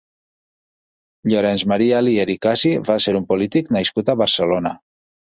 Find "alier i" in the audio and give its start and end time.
2.03-2.35